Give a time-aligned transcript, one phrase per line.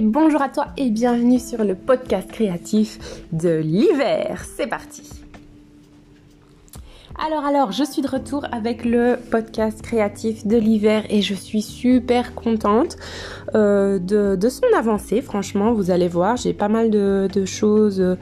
[0.00, 2.98] bonjour à toi et bienvenue sur le podcast créatif
[3.32, 4.44] de l'hiver.
[4.56, 5.02] C'est parti.
[7.18, 11.62] Alors alors, je suis de retour avec le podcast créatif de l'hiver et je suis
[11.62, 12.96] super contente
[13.54, 15.20] euh, de, son avancée.
[15.20, 18.16] Franchement, vous allez voir, j'ai pas mal de, de choses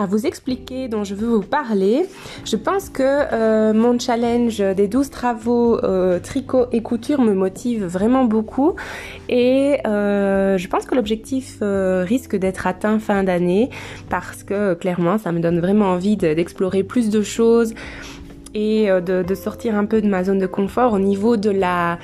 [0.00, 2.06] à vous expliquer, dont je veux vous parler.
[2.46, 7.84] Je pense que euh, mon challenge des 12 travaux euh, tricot et couture me motive
[7.84, 8.76] vraiment beaucoup.
[9.28, 13.68] Et euh, je pense que l'objectif risque d'être atteint fin d'année
[14.08, 17.74] parce que clairement ça me donne vraiment envie d'explorer plus de choses
[18.52, 20.94] et de, sortir un peu de ma zone de confort.
[20.94, 21.98] Au niveau de la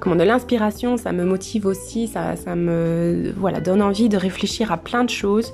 [0.00, 4.72] comment de l'inspiration ça me motive aussi ça, ça me voilà donne envie de réfléchir
[4.72, 5.52] à plein de choses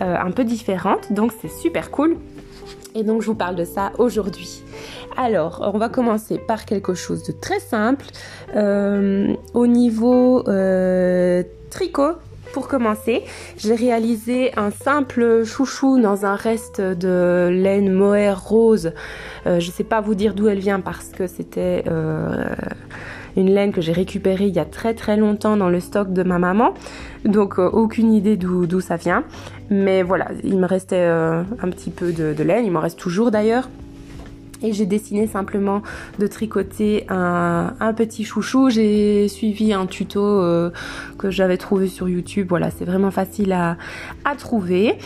[0.00, 2.16] euh, un peu différente, donc c'est super cool.
[2.94, 4.62] Et donc je vous parle de ça aujourd'hui.
[5.16, 8.04] Alors, on va commencer par quelque chose de très simple.
[8.54, 12.12] Euh, au niveau euh, tricot,
[12.52, 13.24] pour commencer,
[13.58, 18.92] j'ai réalisé un simple chouchou dans un reste de laine mohair rose.
[19.44, 21.84] je ne sais pas vous dire d'où elle vient parce que c'était
[23.36, 26.22] une laine que j'ai récupérée il y a très très longtemps dans le stock de
[26.22, 26.74] ma maman.
[27.24, 29.24] Donc euh, aucune idée d'où ça vient.
[29.70, 33.30] Mais voilà, il me restait euh, un petit peu de, laine, il m'en reste toujours
[33.30, 33.68] d'ailleurs.
[34.62, 35.82] Et j'ai dessiné simplement
[36.18, 38.70] de tricoter un, petit chouchou.
[38.70, 40.70] J'ai suivi un tuto euh,
[41.18, 42.46] que j'avais trouvé sur YouTube.
[42.48, 43.76] Voilà, c'est vraiment facile à
[44.38, 44.96] trouver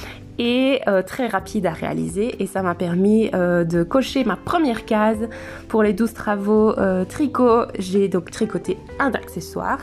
[0.40, 4.86] et euh, très rapide à réaliser et ça m'a permis euh, de cocher ma première
[4.86, 5.28] case
[5.68, 7.64] pour les 12 travaux euh, tricot.
[7.78, 9.80] J'ai donc tricoté un accessoire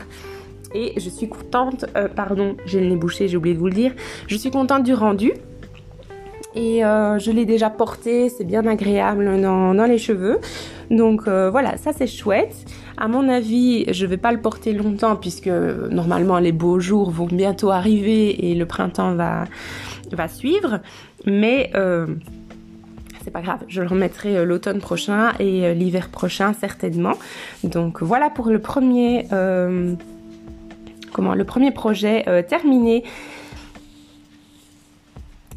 [0.74, 3.92] et je suis contente, pardon j'ai le nez bouché j'ai oublié de vous le dire,
[4.26, 5.32] je suis contente du rendu
[6.54, 10.40] et je l'ai déjà porté, c'est bien agréable dans, dans, les cheveux.
[10.90, 12.54] Donc voilà, ça c'est chouette.
[12.98, 17.26] À mon avis, je vais pas le porter longtemps puisque normalement les beaux jours vont
[17.26, 19.44] bientôt arriver et le printemps va,
[20.14, 20.80] va suivre,
[21.26, 22.06] mais euh,
[23.24, 27.14] c'est pas grave, je le remettrai euh, l'automne prochain et euh, l'hiver prochain certainement.
[27.64, 29.26] Donc voilà pour le premier,
[31.12, 33.04] comment, le premier projet terminé.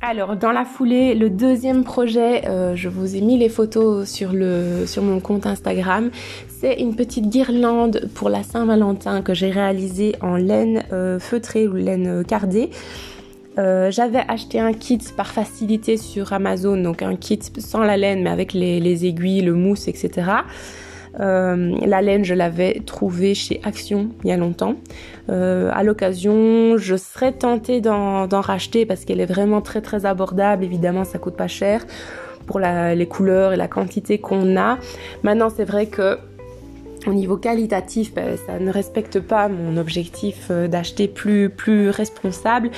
[0.03, 2.41] Alors dans la foulée, le deuxième projet,
[2.75, 6.09] je vous ai mis les photos sur, le, sur mon compte Instagram.
[6.49, 10.83] C'est une petite guirlande pour la Saint-Valentin que j'ai réalisée en laine
[11.19, 12.71] feutrée ou laine cardée.
[13.57, 18.23] Euh, j'avais acheté un kit par facilité sur Amazon, donc un kit sans la laine
[18.23, 20.31] mais avec les, aiguilles, le mousse, etc.
[21.19, 24.75] Euh, la laine, je l'avais trouvé chez Action il y a longtemps.
[25.29, 30.63] Euh, à l'occasion, je serais tentée d'en racheter parce qu'elle est vraiment très très abordable.
[30.63, 31.85] Évidemment, ça coûte pas cher
[32.47, 34.77] pour les couleurs et la quantité qu'on a.
[35.23, 36.17] Maintenant, c'est vrai que
[37.07, 42.71] au niveau qualitatif, ben, ça ne respecte pas mon objectif d'acheter plus, plus responsable.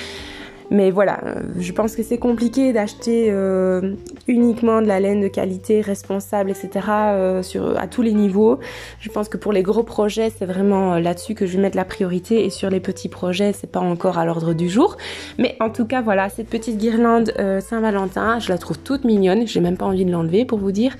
[0.70, 3.94] Mais voilà, euh, je pense que c'est compliqué d'acheter euh,
[4.28, 6.86] uniquement de la laine de qualité, responsable, etc.
[6.88, 7.42] Euh,
[7.76, 8.58] à tous les niveaux.
[9.00, 11.84] Je pense que pour les gros projets, c'est vraiment là-dessus que je vais mettre la
[11.84, 12.44] priorité.
[12.44, 14.96] Et sur les petits projets, c'est pas encore à l'ordre du jour.
[15.38, 19.46] Mais en tout cas, voilà, cette petite guirlande Saint-Valentin, je la trouve toute mignonne.
[19.46, 20.96] J'ai même pas envie de l'enlever pour vous dire.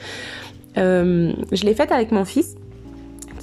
[0.77, 2.57] je l'ai faite avec mon fils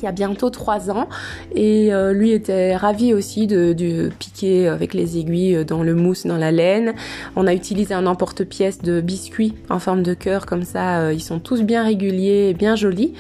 [0.01, 1.07] il y a bientôt trois ans
[1.53, 6.38] et euh, lui était ravi aussi de, piquer avec les aiguilles dans le mousse, dans
[6.38, 6.94] la laine.
[7.35, 11.22] On a utilisé un emporte-pièce de biscuits en forme de cœur comme ça, euh, ils
[11.22, 13.13] sont tous bien réguliers, et bien jolis.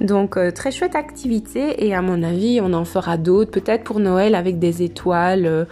[0.00, 4.00] Donc euh, très chouette activité et à mon avis on en fera d'autres, peut-être pour
[4.00, 5.66] Noël avec des étoiles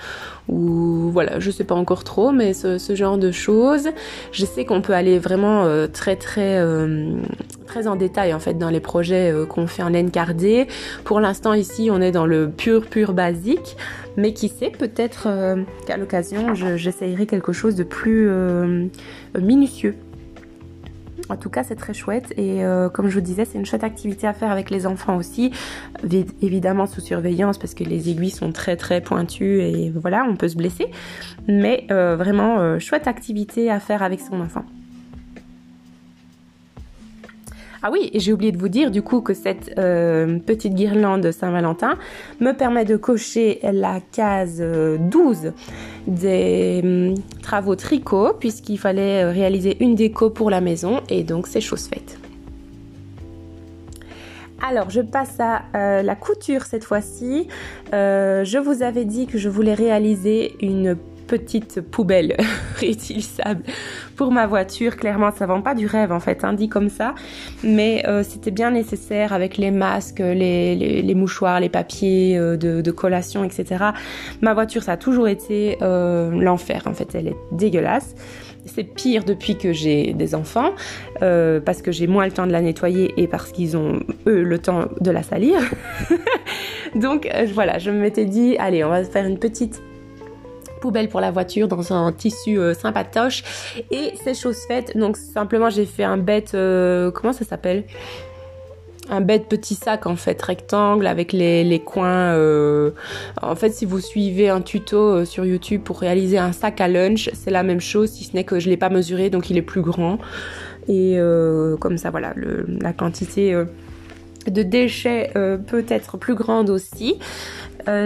[0.48, 3.88] ou voilà, je sais pas encore trop, mais ce, genre de choses.
[4.32, 6.62] Je sais qu'on peut aller vraiment très très
[7.74, 10.10] très en détail en fait dans les projets qu'on fait en laine.
[11.04, 13.76] Pour l'instant ici, on est dans le pur pur basique,
[14.16, 18.86] mais qui sait, peut-être euh, qu'à l'occasion, j'essayerai quelque chose de plus euh,
[19.38, 19.96] minutieux.
[21.30, 23.82] En tout cas, c'est très chouette et euh, comme je vous disais, c'est une chouette
[23.82, 25.52] activité à faire avec les enfants aussi,
[26.42, 30.48] évidemment sous surveillance parce que les aiguilles sont très très pointues et voilà, on peut
[30.48, 30.88] se blesser,
[31.48, 34.64] mais vraiment chouette activité à faire avec son enfant.
[37.86, 41.98] Ah oui, j'ai oublié de vous dire du coup que cette euh, petite guirlande Saint-Valentin
[42.40, 45.50] me permet de cocher la case 12 euh,
[46.06, 51.46] des hum, travaux tricot puisqu'il fallait euh, réaliser une déco pour la maison et donc
[51.46, 52.18] c'est chose faite.
[54.66, 57.48] Alors, je passe à la couture cette fois-ci.
[57.92, 60.96] je vous avais dit que je voulais réaliser une
[61.38, 62.36] petite poubelle
[62.76, 63.64] réutilisable
[64.14, 64.94] pour ma voiture.
[64.96, 67.16] Clairement, ça vend pas du rêve en fait, hein, dit comme ça,
[67.64, 73.42] mais euh, c'était bien nécessaire avec les masques, les, mouchoirs, les papiers euh, de, collation,
[73.42, 73.86] etc.
[74.42, 78.14] Ma voiture, ça a toujours été euh, l'enfer en fait, elle est dégueulasse.
[78.64, 80.70] C'est pire depuis que j'ai des enfants,
[81.20, 84.58] parce que j'ai moins le temps de la nettoyer et parce qu'ils ont, eux, le
[84.58, 85.58] temps de la salir.
[86.94, 89.82] Donc voilà, je m'étais dit, allez, on va faire une petite
[90.84, 93.42] poubelle pour la voiture dans un tissu euh, sympatoche
[93.90, 96.52] et c'est chose faite donc simplement j'ai fait un bête
[97.14, 97.84] comment ça s'appelle?
[99.10, 102.32] Un bête petit sac en fait rectangle avec les, coins.
[102.32, 102.92] Euh,
[103.42, 106.88] en fait, si vous suivez un tuto euh, sur YouTube pour réaliser un sac à
[106.88, 109.58] lunch, c'est la même chose, si ce n'est que je l'ai pas mesuré, donc il
[109.58, 110.18] est plus grand.
[110.88, 113.54] Et euh, comme ça, voilà, la quantité
[114.46, 117.18] de déchets peut être plus grande aussi.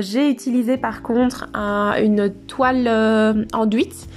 [0.01, 4.09] J'ai utilisé par contre une toile enduite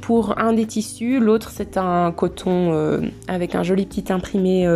[0.00, 4.66] pour un des tissus, l'autre c'est un coton avec un joli petit imprimé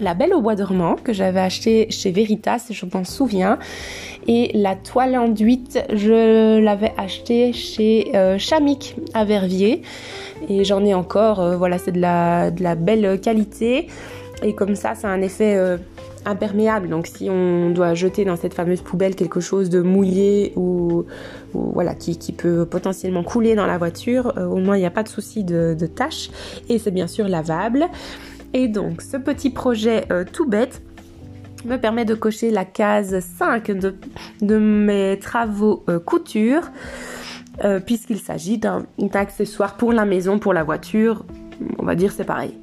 [0.00, 3.58] la Belle au bois dormant que j'avais acheté chez Veritas, je m'en souviens.
[4.26, 9.82] Et la toile enduite, je l'avais acheté chez euh, Chamic à Verviers.
[10.48, 13.88] Et j'en ai encore, euh, voilà, c'est de la, de la belle qualité.
[14.42, 15.76] Et comme ça, ça a un effet euh,
[16.26, 16.88] imperméable.
[16.88, 21.04] Donc si on doit jeter dans cette fameuse poubelle quelque chose de mouillé ou,
[21.52, 25.08] voilà qui, peut potentiellement couler dans la voiture, au moins il n'y a pas de
[25.08, 26.30] souci de, de tâche.
[26.68, 27.88] Et c'est bien sûr lavable.
[28.52, 30.82] Et donc ce petit projet euh, tout bête
[31.64, 33.70] me permet de cocher la case 5
[34.40, 36.70] de, mes travaux euh, couture
[37.64, 41.24] euh, puisqu'il s'agit d'un accessoire pour la maison, pour la voiture.
[41.78, 42.54] On va dire c'est pareil.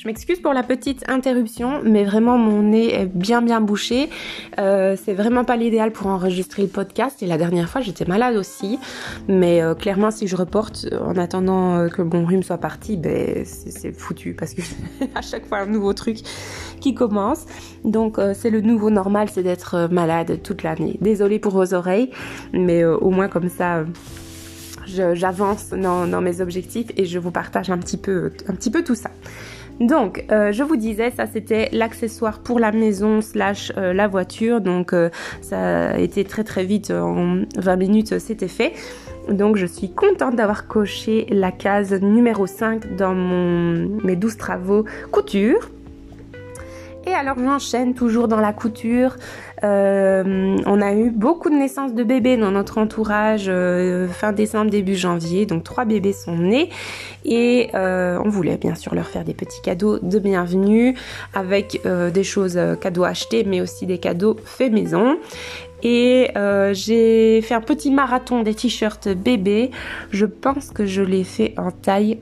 [0.00, 4.08] Je m'excuse pour la petite interruption, mais vraiment mon nez est bien bien bouché.
[4.58, 7.22] Euh, c'est vraiment pas l'idéal pour enregistrer le podcast.
[7.22, 8.78] Et la dernière fois, j'étais malade aussi.
[9.28, 13.44] Mais euh, clairement, si je reporte en attendant euh, que mon rhume soit parti, ben
[13.44, 14.62] c'est foutu parce que
[15.14, 16.20] à chaque fois un nouveau truc
[16.80, 17.44] qui commence.
[17.84, 20.96] Donc c'est le nouveau normal, c'est d'être malade toute l'année.
[21.02, 22.10] Désolée pour vos oreilles,
[22.54, 23.84] mais au moins comme ça
[24.86, 28.82] j'avance dans, dans, mes objectifs et je vous partage un petit peu, un petit peu
[28.82, 29.10] tout ça.
[29.80, 34.60] Donc, euh, je vous disais, ça c'était l'accessoire pour la maison slash euh, la voiture.
[34.60, 35.08] Donc, euh,
[35.40, 38.74] ça a été très très vite, en 20 minutes, c'était fait.
[39.30, 45.70] Donc, je suis contente d'avoir coché la case numéro 5 dans mes 12 travaux couture.
[47.06, 49.16] Et alors j'enchaîne toujours dans la couture.
[49.64, 54.70] Euh, on a eu beaucoup de naissances de bébés dans notre entourage euh, fin décembre,
[54.70, 55.46] début janvier.
[55.46, 56.68] Donc trois bébés sont nés
[57.24, 60.94] et euh, on voulait bien sûr leur faire des petits cadeaux de bienvenue
[61.32, 65.18] avec des choses cadeaux achetés mais aussi des cadeaux faits maison.
[65.82, 66.28] Et
[66.72, 69.70] j'ai fait un petit marathon des t-shirts bébés.
[70.10, 72.18] Je pense que je l'ai fait en taille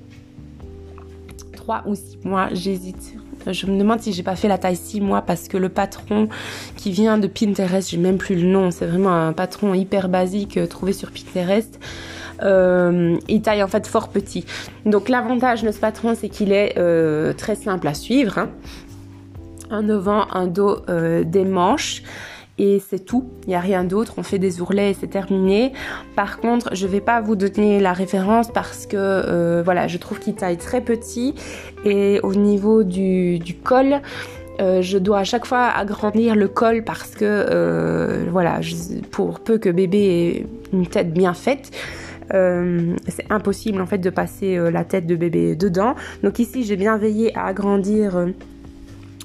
[1.53, 3.18] 3 ou 6 mois, j'hésite
[3.53, 6.29] je me demande si j'ai pas fait la taille 6 mois parce que le patron
[6.77, 10.57] qui vient de Pinterest, j'ai même plus le nom, c'est vraiment un patron hyper basique
[10.57, 11.79] euh, trouvé sur Pinterest.
[12.43, 14.45] Euh, il taille en fait fort petit.
[14.87, 18.39] Donc l'avantage de ce patron, c'est qu'il est, euh, très simple à suivre.
[18.39, 18.51] Hein.
[19.71, 22.03] Un devant, un dos, des manches
[22.59, 23.25] et c'est tout.
[23.45, 24.15] Il n'y a rien d'autre.
[24.17, 25.73] On fait des ourlets et c'est terminé.
[26.17, 30.19] Par contre, je vais pas vous donner la référence parce que euh, voilà, je trouve
[30.19, 31.35] qu'il taille très petit
[31.85, 34.01] et au niveau du, col.
[34.61, 38.61] Euh, je dois à chaque fois agrandir le col parce que euh, voilà,
[39.13, 41.71] pour peu que bébé ait une tête bien faite,
[42.31, 45.95] c'est impossible en fait de passer la tête de bébé dedans.
[46.23, 48.27] Donc ici, j'ai bien veillé à agrandir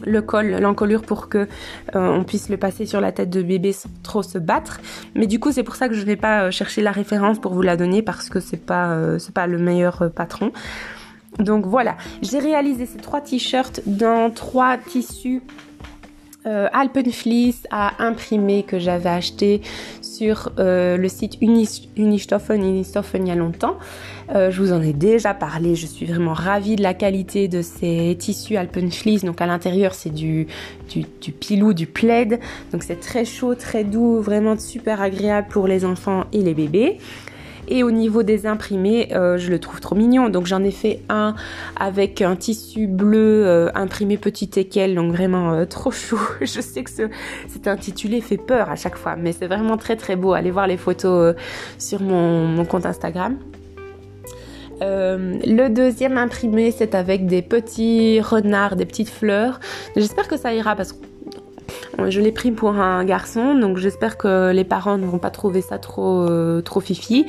[0.06, 1.48] le col, l'encolure pour que euh,
[1.96, 4.80] on puisse le passer sur la tête de bébé sans trop se battre.
[5.16, 7.54] Mais du coup, c'est pour ça que je vais pas euh, chercher la référence pour
[7.54, 10.52] vous la donner parce que c'est pas euh, pas le meilleur patron.
[11.40, 15.42] Donc voilà, j'ai réalisé ces trois t-shirts dans trois tissus
[16.46, 19.62] euh, Alpenfleece à imprimer que j'avais acheté
[20.24, 23.78] sur euh, le site Unistoffen, Unistoffen il y a longtemps.
[24.34, 27.62] Euh, je vous en ai déjà parlé, je suis vraiment ravie de la qualité de
[27.62, 29.26] ces tissus Alpenfleece.
[29.26, 30.48] Donc à l'intérieur c'est du,
[30.90, 32.40] du, du, pilou, du plaid.
[32.72, 37.00] Donc c'est très chaud, très doux, vraiment super agréable pour les enfants et les bébés.
[37.76, 40.30] Et au niveau des imprimés, euh, je le trouve trop mignon.
[40.30, 41.34] Donc j'en ai fait un
[41.76, 46.22] avec un tissu bleu euh, imprimé petit équel, donc vraiment euh, trop chou.
[46.42, 50.16] je sais que c'est intitulé fait peur à chaque fois, mais c'est vraiment très très
[50.16, 50.34] beau.
[50.34, 51.36] Allez voir les photos
[51.80, 53.38] sur mon, mon, compte Instagram.
[54.80, 59.60] le deuxième imprimé, c'est avec des petits renards, des petites fleurs.
[59.96, 61.13] J'espère que ça ira parce que
[62.08, 65.62] Je l'ai pris pour un garçon, donc j'espère que les parents ne vont pas trouver
[65.62, 66.28] ça trop,
[66.62, 67.26] trop fifi.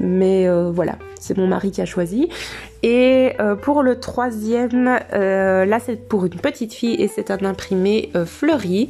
[0.00, 2.28] Mais voilà, c'est mon mari qui a choisi.
[2.82, 3.32] Et
[3.62, 8.88] pour le troisième, là c'est pour une petite fille et c'est un imprimé fleuri.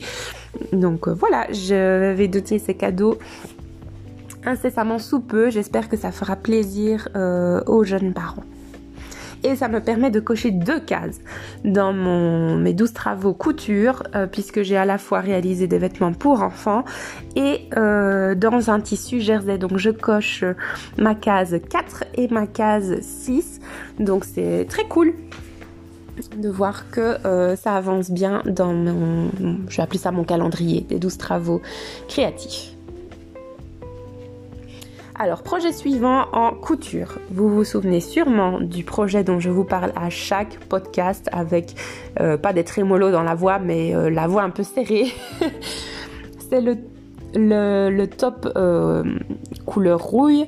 [0.73, 3.19] Donc voilà, je vais donner ces cadeaux
[4.47, 5.51] incessamment sous peu.
[5.51, 8.45] J'espère que ça fera plaisir euh, aux jeunes parents.
[9.45, 11.21] Et ça me permet de cocher deux cases
[11.65, 16.43] dans mes 12 travaux couture, euh, puisque j'ai à la fois réalisé des vêtements pour
[16.43, 16.85] enfants
[17.35, 19.59] et euh, dans un tissu jersey.
[19.59, 20.45] Donc je coche
[20.99, 23.61] ma case 4 et ma case 6.
[24.01, 25.15] Donc c'est très cool
[26.39, 27.19] de voir que
[27.57, 29.31] ça avance bien dans mon,
[29.69, 31.61] je vais appeler ça mon calendrier des 12 travaux
[32.09, 32.76] créatifs.
[35.19, 37.19] Alors, projet suivant en couture.
[37.31, 41.75] Vous vous souvenez sûrement du projet dont je vous parle à chaque podcast avec
[42.21, 45.07] euh, pas des trémolos dans la voix, mais euh, la voix un peu serrée.
[46.51, 46.77] C'est le
[47.35, 49.05] le, top euh,
[49.67, 50.47] couleur rouille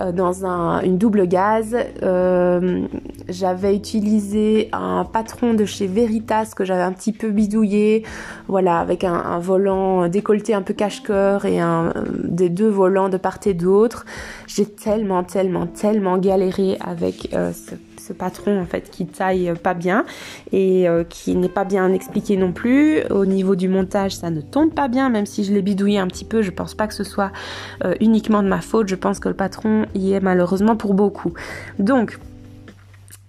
[0.00, 0.44] euh, dans
[0.82, 1.76] une double gaze.
[2.02, 2.86] Euh,
[3.28, 8.04] j'avais utilisé un patron de chez Veritas que j'avais un petit peu bidouillé,
[8.48, 11.92] voilà, avec un, volant décolleté un peu cache-cœur et un,
[12.24, 14.04] des deux volants de part et d'autre.
[14.46, 17.74] J'ai tellement, tellement, tellement galéré avec ce
[18.12, 20.04] patron en fait qui taille pas bien
[20.52, 23.02] et euh, qui n'est pas bien expliqué non plus.
[23.10, 26.06] Au niveau du montage, ça ne tombe pas bien, même si je l'ai bidouillé un
[26.06, 26.42] petit peu.
[26.42, 27.32] Je pense pas que ce soit
[27.84, 28.88] euh, uniquement de ma faute.
[28.88, 31.32] Je pense que le patron y est malheureusement pour beaucoup.
[31.78, 32.18] Donc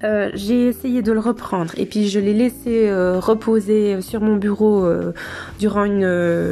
[0.03, 4.36] euh, j'ai essayé de le reprendre et puis je l'ai laissé euh, reposer sur mon
[4.36, 5.13] bureau euh,
[5.60, 6.01] durant une,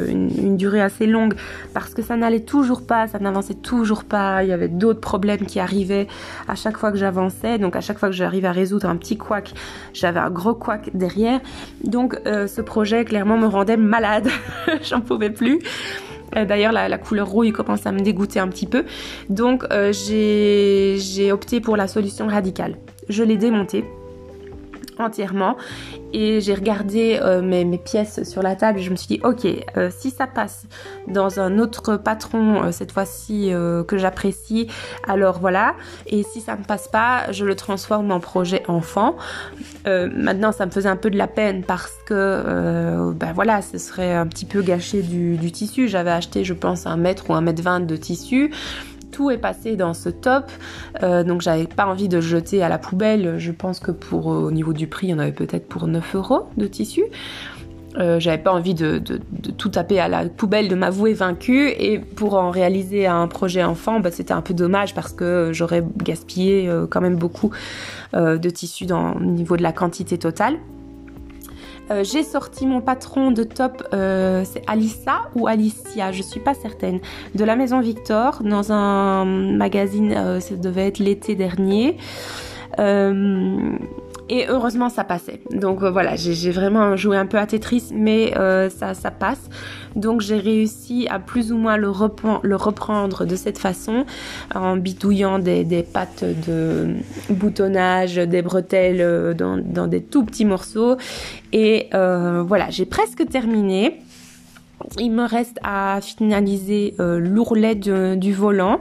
[0.08, 1.34] une, durée assez longue
[1.74, 5.46] parce que ça n'allait toujours pas, ça n'avançait toujours pas, il y avait d'autres problèmes
[5.46, 6.06] qui arrivaient
[6.46, 9.16] à chaque fois que j'avançais, donc à chaque fois que j'arrivais à résoudre un petit
[9.16, 9.52] couac,
[9.94, 11.40] j'avais un gros couac derrière.
[11.82, 14.28] Donc ce projet clairement me rendait malade,
[14.82, 15.58] j'en pouvais plus.
[16.32, 18.84] D'ailleurs, la, la, couleur rouille commence à me dégoûter un petit peu.
[19.28, 22.76] Donc, j'ai opté pour la solution radicale
[23.10, 23.84] je l'ai démonté
[25.00, 25.56] entièrement
[26.12, 29.46] et j'ai regardé euh, mes, pièces sur la table et je me suis dit ok
[29.76, 30.66] euh, si ça passe
[31.08, 33.52] dans un autre patron euh, cette fois-ci
[33.86, 34.68] que j'apprécie
[35.06, 35.74] alors voilà.
[36.06, 39.16] Et si ça ne passe pas je le transforme en projet enfant.
[39.86, 44.14] Maintenant ça me faisait un peu de la peine parce que ben voilà ce serait
[44.14, 45.88] un petit peu gâché du, du tissu.
[45.88, 48.52] J'avais acheté je pense un mètre ou un mètre vingt de tissu
[49.20, 50.50] tout est passé dans ce top.
[51.02, 53.38] Euh, donc j'avais pas envie de jeter à la poubelle.
[53.38, 56.48] Je pense que pour euh, au niveau du prix, on avait peut-être pour 9 euros
[56.56, 57.02] de tissu.
[57.98, 59.02] Euh, j'avais pas envie de,
[59.58, 61.68] tout taper à la poubelle, de m'avouer vaincue.
[61.68, 65.84] Et pour en réaliser un projet enfant, bah, c'était un peu dommage parce que j'aurais
[65.98, 67.50] gaspillé quand même beaucoup
[68.14, 70.56] de tissu dans, au niveau de la quantité totale.
[71.90, 76.54] Euh, j'ai sorti mon patron de top, euh, c'est Alissa ou Alicia, je suis pas
[76.54, 77.00] certaine,
[77.34, 81.96] de la maison Victor dans un magazine, euh, ça devait être l'été dernier.
[82.78, 85.40] et heureusement ça passait.
[85.50, 88.32] Donc voilà, j'ai vraiment joué un peu à Tetris, mais
[88.70, 89.48] ça, ça passe.
[89.96, 94.04] Donc j'ai réussi à plus ou moins le, reprendre de cette façon
[94.54, 96.94] en bidouillant des, pattes de
[97.28, 100.96] boutonnage, des bretelles dans, dans des tout petits morceaux
[101.52, 104.00] et euh, voilà, j'ai presque terminé.
[104.98, 108.80] Il me reste à finaliser euh, l'ourlet du volant.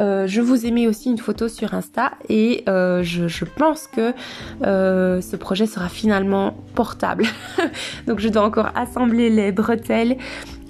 [0.00, 4.12] Euh, je vous ai mis aussi une photo sur Insta et je, pense que
[4.50, 7.24] ce projet sera finalement portable.
[8.06, 10.16] Donc je dois encore assembler les bretelles,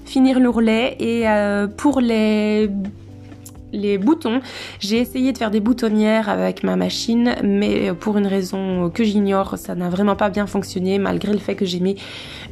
[0.05, 1.25] finir l'ourlet et
[1.77, 2.69] pour les
[3.71, 4.41] les boutons.
[4.79, 9.57] J'ai essayé de faire des boutonnières avec ma machine, mais pour une raison que j'ignore,
[9.57, 11.95] ça n'a vraiment pas bien fonctionné, malgré le fait que j'ai mis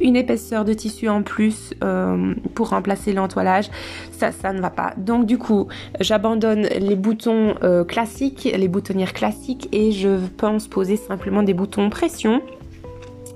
[0.00, 3.70] une épaisseur de tissu en plus euh, pour remplacer l'entoilage.
[4.12, 4.94] Ça, ça ne va pas.
[4.96, 5.68] Donc du coup,
[6.00, 11.90] j'abandonne les boutons euh, classiques, les boutonnières classiques, et je pense poser simplement des boutons
[11.90, 12.42] pression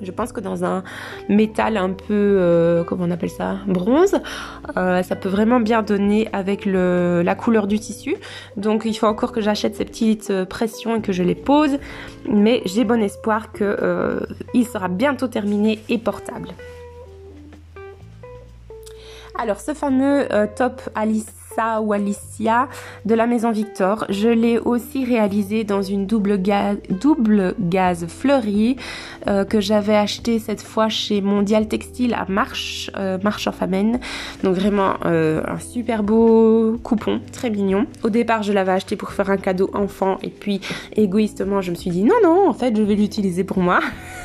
[0.02, 0.82] je pense que dans un
[1.28, 4.16] métal un peu, euh, comment on appelle ça, bronze,
[4.76, 8.16] euh, ça peut vraiment bien donner avec la couleur du tissu.
[8.56, 11.78] Donc il faut encore que j'achète ces petites euh, pressions et que je les pose.
[12.28, 16.48] Mais j'ai bon espoir qu'il sera bientôt terminé et portable.
[19.38, 21.41] Alors ce fameux top Alice
[21.82, 22.68] ou Alicia
[23.04, 24.06] de la maison Victor.
[24.08, 28.76] Je l'ai aussi réalisé dans une double gaz, double gaz fleurie
[29.28, 34.00] euh, que j'avais acheté cette fois chez Mondial Textile à Marche, euh, Marche en Famenne.
[34.42, 37.86] Donc vraiment euh, un super beau coupon, très mignon.
[38.02, 40.60] Au départ, je l'avais acheté pour faire un cadeau enfant et puis
[40.96, 43.80] égoïstement, je me suis dit non non, en fait, je vais l'utiliser pour moi.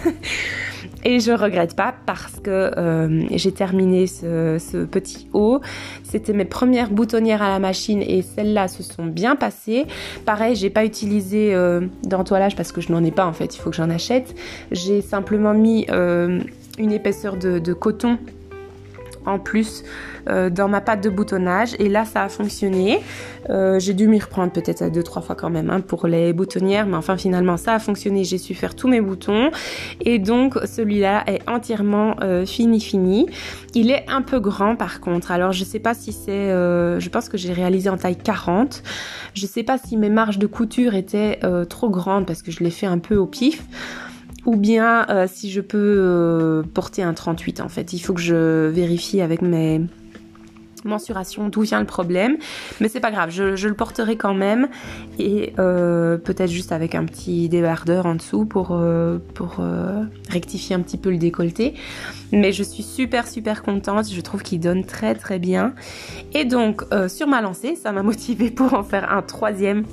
[1.03, 5.61] et je regrette pas parce que euh, j'ai terminé ce, petit haut.
[6.03, 9.85] C'était mes premières boutonnières à la machine et celles-là se sont bien passées.
[10.25, 13.59] Pareil, j'ai pas utilisé euh, d'entoilage parce que je n'en ai pas en fait, il
[13.59, 14.35] faut que j'en achète.
[14.71, 16.39] J'ai simplement mis euh,
[16.77, 18.17] une épaisseur de coton
[19.27, 19.83] en plus
[20.29, 22.99] euh, dans ma pâte de boutonnage et là ça a fonctionné.
[23.49, 26.85] Euh, j'ai dû m'y reprendre peut-être deux trois fois quand même hein, pour les boutonnières
[26.85, 28.23] mais enfin finalement ça a fonctionné.
[28.23, 29.51] J'ai su faire tous mes boutons
[30.01, 33.27] et donc celui-là est entièrement euh, fini fini.
[33.75, 35.31] Il est un peu grand par contre.
[35.31, 38.81] Alors je sais pas si c'est, je pense que j'ai réalisé en taille 40.
[39.33, 42.71] Je sais pas si mes marges de couture étaient trop grandes parce que je l'ai
[42.71, 43.63] fait un peu au pif
[44.47, 47.93] ou bien euh, si je peux euh, porter un 38 en fait.
[47.93, 49.81] Il faut que je vérifie avec mes
[50.85, 52.37] mensurations d'où vient le problème,
[52.79, 54.69] mais c'est pas grave, je, le porterai quand même
[55.19, 58.79] et euh, peut-être juste avec un petit débardeur en dessous pour,
[59.33, 59.61] pour
[60.29, 61.73] rectifier un petit peu le décolleté.
[62.31, 65.73] Mais je suis super super contente, je trouve qu'il donne très très bien.
[66.33, 69.83] Et donc sur ma lancée, ça m'a motivée pour en faire un troisième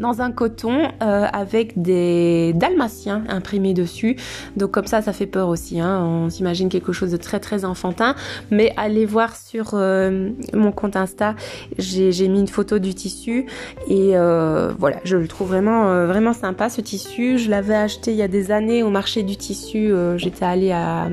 [0.00, 4.16] dans un coton euh, avec des dalmatiens imprimés dessus.
[4.56, 5.78] Donc comme ça, ça fait peur aussi.
[5.78, 6.00] Hein.
[6.02, 8.14] On s'imagine quelque chose de très très enfantin.
[8.50, 11.34] Mais allez voir sur euh, mon compte Insta,
[11.78, 13.46] j'ai mis une photo du tissu
[13.88, 17.38] et euh, voilà, je le trouve vraiment vraiment sympa ce tissu.
[17.38, 19.92] Je l'avais acheté il y a des années au marché du tissu.
[20.16, 21.08] J'étais allée à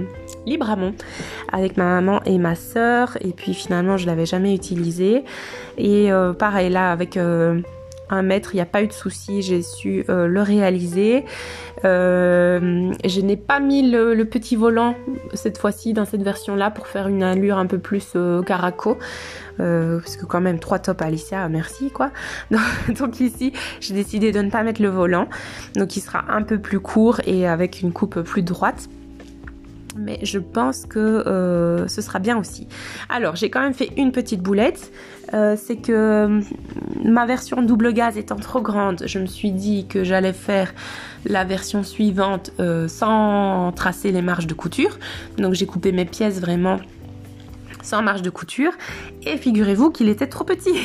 [0.45, 0.93] Libramont
[1.51, 5.23] avec ma maman et ma sœur et puis finalement je l'avais jamais utilisé.
[5.77, 7.17] Et pareil là avec
[8.09, 11.25] un mètre, il n'y a pas eu de souci, j'ai su euh, le réaliser.
[11.85, 14.95] Euh, je n'ai pas mis le, petit volant
[15.33, 18.97] cette fois-ci dans cette version-là pour faire une allure un peu plus euh, caraco.
[19.57, 22.11] parce que quand même trois tops Alicia, merci quoi.
[22.99, 25.27] Donc, ici, j'ai décidé de ne pas mettre le volant.
[25.75, 28.89] Donc il sera un peu plus court et avec une coupe plus droite
[29.97, 32.67] mais je pense que ce sera bien aussi.
[33.09, 34.91] Alors, j'ai quand même fait une petite boulette.
[35.33, 36.41] Euh, c'est que euh,
[37.03, 40.73] ma version double gaz étant trop grande, je me suis dit que j'allais faire
[41.25, 44.97] la version suivante euh, sans tracer les marges de couture.
[45.37, 46.77] Donc j'ai coupé mes pièces vraiment
[47.83, 48.71] sans marge de couture.
[49.23, 50.77] Et figurez-vous qu'il était trop petit.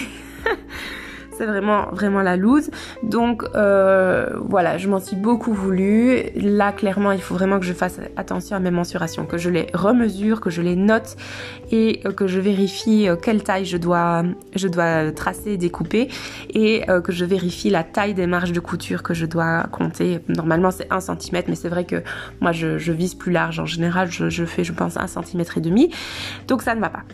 [1.36, 2.70] c'est vraiment vraiment la loose.
[3.02, 6.22] Donc euh, voilà, je m'en suis beaucoup voulu.
[6.36, 9.66] Là, clairement, il faut vraiment que je fasse attention à mes mensurations, que je les
[9.74, 11.16] remesure, que je les note
[11.70, 14.22] et euh, que je vérifie euh, quelle taille je dois,
[14.54, 16.08] je dois tracer, découper
[16.54, 20.20] et que je vérifie la taille des marges de couture que je dois compter.
[20.28, 22.02] Normalement, c'est 1 cm, mais c'est vrai que
[22.40, 23.58] moi, je, vise plus large.
[23.58, 25.90] En général, je, je fais, je pense, 1 cm et demi.
[26.48, 27.04] Donc ça ne va pas.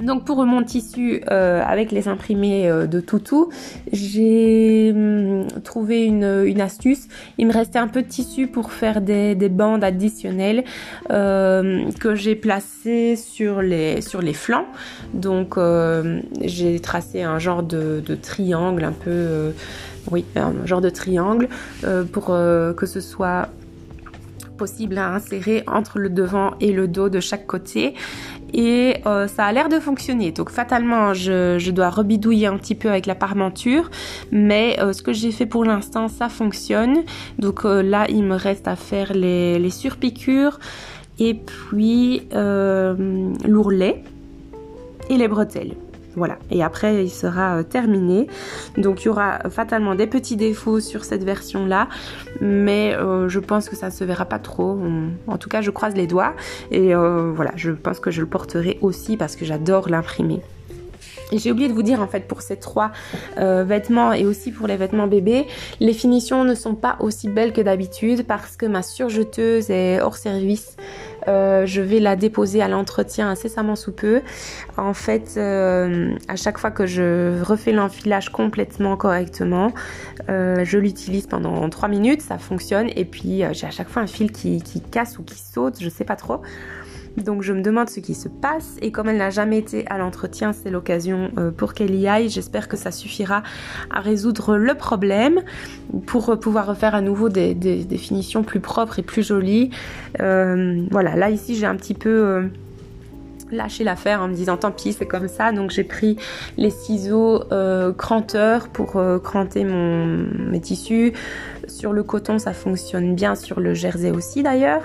[0.00, 3.48] Donc pour mon tissu euh, avec les imprimés euh, de Toutou,
[3.92, 7.08] j'ai hum, trouvé une, astuce.
[7.36, 10.62] Il me restait un peu de tissu pour faire des, bandes additionnelles
[11.10, 14.66] euh, que j'ai placées sur les, sur les flancs.
[15.14, 15.58] Donc
[16.42, 19.52] j'ai tracé un genre de, de, triangle un peu...
[20.12, 21.48] oui, un genre de triangle
[22.12, 23.48] pour que ce soit
[24.58, 27.94] possible à insérer entre le devant et le dos de chaque côté
[28.52, 30.32] et euh, ça a l'air de fonctionner.
[30.32, 33.90] Donc fatalement, je, dois rebidouiller un petit peu avec la parmenture,
[34.32, 37.04] mais euh, ce que j'ai fait pour l'instant, ça fonctionne.
[37.38, 40.58] Donc euh, là, il me reste à faire les, les surpiqûres
[41.18, 44.04] et puis l'ourlet
[45.10, 45.74] et les bretelles.
[46.18, 48.26] Voilà, et après il sera euh, terminé.
[48.76, 51.88] Donc il y aura fatalement des petits défauts sur cette version-là,
[52.40, 54.78] mais euh, je pense que ça ne se verra pas trop.
[55.28, 56.34] En tout cas, je croise les doigts
[56.72, 60.40] et euh, voilà, je pense que je le porterai aussi parce que j'adore l'imprimer.
[61.30, 62.90] J'ai oublié de vous dire en fait pour ces trois
[63.36, 65.46] vêtements et aussi pour les vêtements bébés,
[65.78, 70.16] les finitions ne sont pas aussi belles que d'habitude parce que ma surjeteuse est hors
[70.16, 70.78] service
[71.28, 74.22] euh, je vais la déposer à l'entretien incessamment sous peu.
[74.76, 79.72] En fait, euh, à chaque fois que je refais l'enfilage complètement correctement,
[80.28, 82.88] euh, je l'utilise pendant 3 minutes, ça fonctionne.
[82.96, 86.04] Et puis j'ai à chaque fois un fil qui, casse ou qui saute, je sais
[86.04, 86.40] pas trop.
[87.24, 89.98] Donc je me demande ce qui se passe et comme elle n'a jamais été à
[89.98, 92.28] l'entretien, c'est l'occasion euh, pour qu'elle y aille.
[92.28, 93.42] J'espère que ça suffira
[93.90, 95.42] à résoudre le problème
[96.06, 99.70] pour euh, pouvoir refaire à nouveau des, finitions plus propres et plus jolies.
[100.20, 102.48] Euh, voilà, là ici j'ai un petit peu...
[103.50, 105.52] lâché l'affaire en me disant tant pis c'est comme ça.
[105.52, 106.16] Donc j'ai pris
[106.56, 107.44] les ciseaux
[107.96, 111.12] cranteurs pour cranter mon, mes tissus.
[111.66, 114.82] Sur le coton ça fonctionne bien sur le jersey aussi d'ailleurs.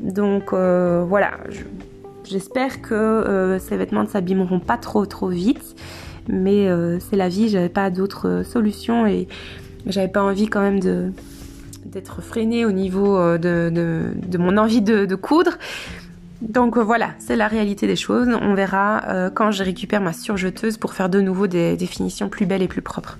[0.00, 1.32] Donc euh, voilà,
[2.24, 5.76] j'espère que euh, ces vêtements ne s'abîmeront pas trop trop vite.
[6.28, 9.26] Mais euh, c'est la vie, j'avais pas d'autre solution et
[9.86, 11.12] j'avais pas envie quand même de,
[11.84, 15.52] d'être freinée au niveau de, mon envie de, coudre.
[16.40, 18.28] Donc voilà, c'est la réalité des choses.
[18.40, 22.62] On verra quand je récupère ma surjeteuse pour faire de nouveau des définitions plus belles
[22.62, 23.18] et plus propres.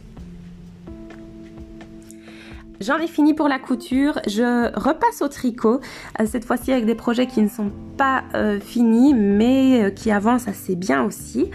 [2.81, 5.81] J'en ai fini pour la couture, je repasse au tricot,
[6.19, 10.11] euh, cette fois-ci avec des projets qui ne sont pas euh, finis mais euh, qui
[10.11, 11.51] avancent assez bien aussi.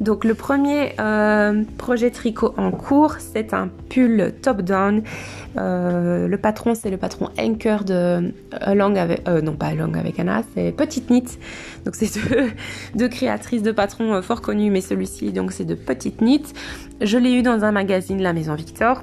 [0.00, 0.96] Donc le premier
[1.78, 5.02] projet tricot en cours, c'est un pull top-down.
[5.56, 8.32] Le patron, c'est le patron Anchor de
[8.74, 9.26] Long avec...
[9.28, 11.38] non pas avec Anna, c'est Petite Knit.
[11.84, 12.10] Donc c'est
[12.94, 16.44] deux, créatrices de patrons fort connues, mais celui-ci, donc c'est de Petite Knit.
[17.00, 19.02] Je l'ai eu dans un magazine, La Maison Victor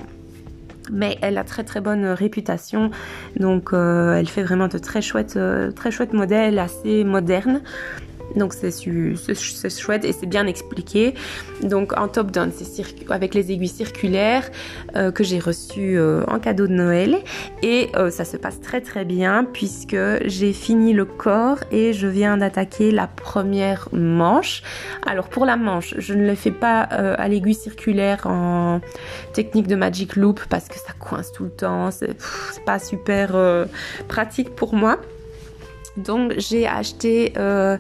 [0.92, 2.92] mais elle a très très bonne réputation.
[3.38, 7.62] Donc euh, elle fait vraiment de très chouettes, euh, très chouettes modèles assez modernes.
[8.36, 8.72] Donc c'est
[9.70, 11.13] chouette et c'est bien expliqué.
[11.63, 14.50] Donc en top down, c'est avec les aiguilles circulaires
[14.96, 17.18] euh, que j'ai reçues euh, en cadeau de Noël
[17.63, 22.08] et euh, ça se passe très très bien puisque j'ai fini le corps et je
[22.08, 24.63] viens d'attaquer la première manche.
[25.06, 28.82] Alors pour la manche, je ne le fais pas à l'aiguille circulaire en
[29.34, 32.15] technique de magic loop parce que ça coince tout le temps, c'est
[32.65, 33.36] pas super
[34.08, 35.00] pratique pour moi.
[36.04, 37.78] Donc j'ai acheté euh,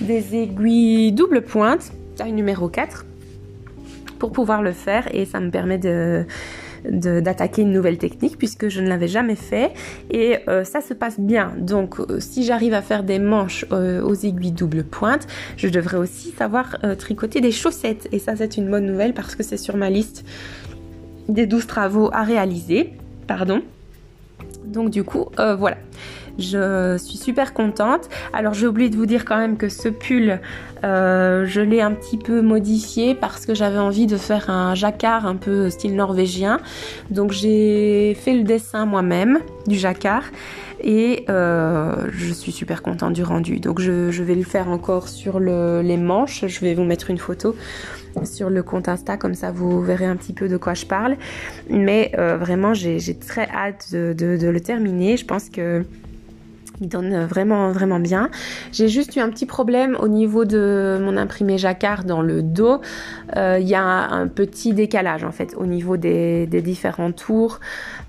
[0.00, 3.04] des aiguilles double pointe, taille numéro 4,
[4.18, 6.24] pour pouvoir le faire et ça me permet de
[6.88, 9.72] d'attaquer une nouvelle technique puisque je ne l'avais jamais fait
[10.12, 11.52] et euh, ça se passe bien.
[11.58, 16.30] Donc euh, si j'arrive à faire des manches aux aiguilles double pointe je devrais aussi
[16.30, 19.90] savoir tricoter des chaussettes et ça c'est une bonne nouvelle parce que c'est sur ma
[19.90, 20.24] liste
[21.28, 22.92] des 12 travaux à réaliser.
[23.26, 23.60] Pardon.
[24.64, 25.78] Donc du coup voilà
[26.38, 28.08] je suis super contente.
[28.32, 30.40] Alors j'ai oublié de vous dire quand même que ce pull,
[30.84, 35.26] euh, je l'ai un petit peu modifié parce que j'avais envie de faire un jacquard
[35.26, 36.60] un peu style norvégien.
[37.10, 40.24] Donc j'ai fait le dessin moi-même du jacquard
[40.80, 43.58] et euh, je suis super contente du rendu.
[43.60, 46.46] Donc je, vais le faire encore sur les manches.
[46.46, 47.56] Je vais vous mettre une photo
[48.24, 51.16] sur le compte Insta, comme ça vous verrez un petit peu de quoi je parle.
[51.70, 55.16] Mais euh, vraiment, j'ai très hâte de, le terminer.
[55.16, 55.84] Je pense que
[56.80, 58.30] il donne vraiment vraiment bien.
[58.72, 62.80] J'ai juste eu un petit problème au niveau de mon imprimé jacquard dans le dos.
[63.36, 67.60] Euh, il y a un, petit décalage en fait au niveau des, différents tours.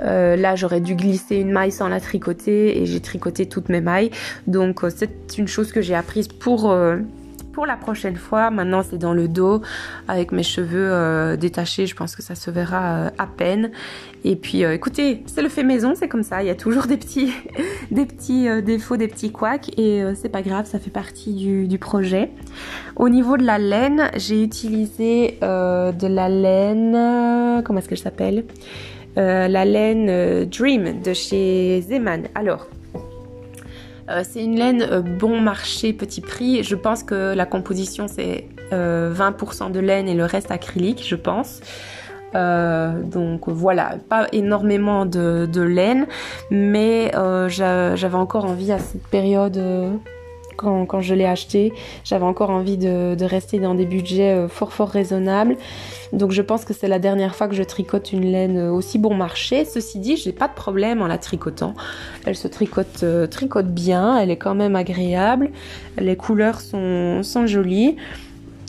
[0.01, 3.81] Euh, là j'aurais dû glisser une maille sans la tricoter et j'ai tricoté toutes mes
[3.81, 4.11] mailles.
[4.47, 6.73] Donc euh, c'est une chose que j'ai apprise pour
[7.59, 8.51] pour la prochaine fois.
[8.51, 9.61] Maintenant, c'est dans le dos
[10.07, 11.87] avec mes cheveux euh, détachés.
[11.87, 13.71] Je pense que ça se verra euh, à peine.
[14.23, 16.41] Et puis, euh, écoutez, c'est le fait maison, c'est comme ça.
[16.41, 17.33] Il y a toujours des petits,
[17.91, 19.77] des petits défauts, des petits couacs.
[19.77, 22.31] Et c'est pas grave, ça fait partie du, du, projet.
[22.95, 27.61] Au niveau de la laine, j'ai utilisé de la laine...
[27.65, 28.45] comment est-ce qu'elle s'appelle?
[29.17, 32.29] La laine Dream de chez Zeman.
[32.35, 32.69] Alors,
[34.09, 36.63] euh, c'est une laine euh, bon marché, petit prix.
[36.63, 41.15] Je pense que la composition c'est 20% euh, de laine et le reste acrylique, je
[41.15, 41.61] pense.
[42.33, 46.07] donc voilà, pas énormément de, laine,
[46.51, 47.11] mais
[47.49, 49.59] j'avais encore envie à cette période
[50.59, 51.73] quand, je l'ai acheté.
[52.03, 55.57] J'avais encore envie de, rester dans des budgets euh, fort fort raisonnables.
[56.13, 58.97] Donc je pense que c'est la dernière fois que je tricote une laine euh, aussi
[58.97, 59.65] bon marché.
[59.65, 61.73] Ceci dit, j'ai pas de problème en la tricotant.
[62.25, 65.51] Elle se tricote, euh, tricote bien, elle est quand même agréable.
[65.97, 67.95] Les couleurs sont, sont jolies.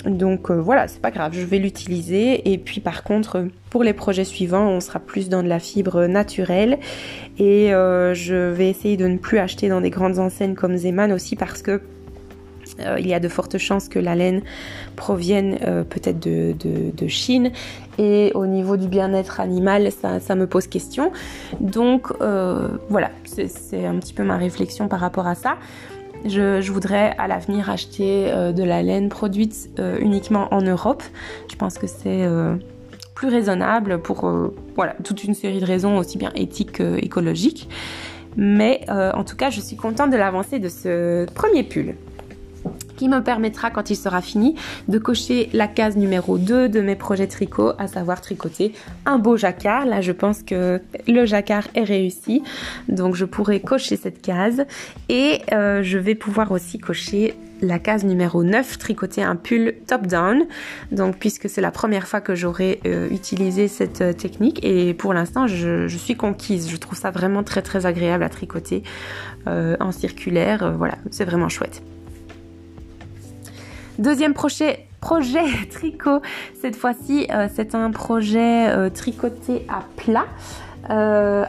[0.04, 2.50] Donc euh, voilà, c'est pas grave, je vais l'utiliser.
[2.52, 6.06] Et puis par contre, pour les projets suivants, on sera plus dans de la fibre
[6.06, 6.78] naturelle.
[7.38, 11.12] Et euh, je vais essayer de ne plus acheter dans des grandes enseignes comme Zeman
[11.12, 11.82] aussi parce que
[12.80, 14.42] euh, il y a de fortes chances que la laine
[14.96, 15.58] provienne
[15.90, 17.50] peut-être de, Chine.
[17.98, 21.12] Et au niveau du bien-être animal, ça, ça, me pose question.
[21.60, 22.12] Donc
[22.88, 25.58] voilà, c'est un petit peu ma réflexion par rapport à ça.
[26.24, 31.02] Je, voudrais à l'avenir acheter euh, de la laine produite euh, uniquement en Europe.
[31.50, 32.56] Je pense que c'est euh,
[33.14, 34.30] plus raisonnable pour
[35.04, 37.68] toute une série de raisons aussi bien éthiques qu'écologiques.
[38.36, 41.96] Mais en tout cas, je suis contente de l'avancée de ce premier pull
[43.00, 44.56] qui me permettra quand il sera fini
[44.88, 48.74] de cocher la case numéro 2 de mes projets tricot, à savoir tricoter
[49.06, 49.86] un beau jacquard.
[49.86, 52.42] Là je pense que le jacquard est réussi,
[52.90, 54.66] donc je pourrai cocher cette case
[55.08, 57.32] et euh, je vais pouvoir aussi cocher
[57.62, 60.44] la case numéro 9, tricoter un pull top-down.
[60.92, 65.14] Donc puisque c'est la première fois que j'aurai euh, utilisé cette euh, technique et pour
[65.14, 66.70] l'instant je, suis conquise.
[66.70, 68.82] Je trouve ça vraiment très très agréable à tricoter
[69.46, 70.74] en circulaire.
[70.76, 71.82] voilà, c'est vraiment chouette.
[74.00, 74.86] Deuxième projet,
[75.70, 76.22] tricot.
[76.58, 80.24] Cette fois-ci, euh, c'est un projet euh, tricoté à plat.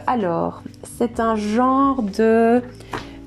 [0.06, 0.62] alors,
[0.98, 2.62] c'est un genre de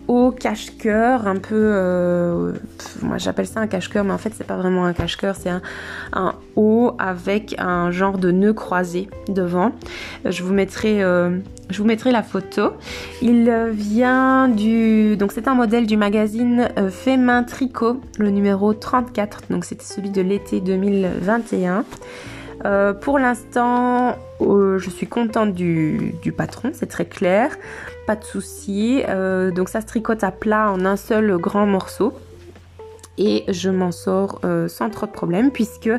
[0.08, 2.54] haut cache-cœur, un peu, euh,
[3.02, 6.34] moi j'appelle ça un cache-cœur, mais en fait c'est pas vraiment un cache-cœur, c'est un,
[6.56, 9.72] haut avec un genre de nœud croisé devant.
[10.26, 11.38] Je vous mettrai, euh,
[11.69, 12.73] je vous mettrai la photo.
[13.21, 18.73] Il vient du, donc c'est un modèle du magazine euh, Fait Main Tricot, le numéro
[18.73, 21.86] 34, donc c'était celui de l'été 2021.
[23.01, 27.58] pour l'instant, je suis contente du patron, c'est très clair
[28.06, 29.04] pas de souci.
[29.08, 32.13] Euh, donc ça se tricote à plat en un seul grand morceau
[33.17, 35.89] et je m'en sors euh, sans trop de problème puisque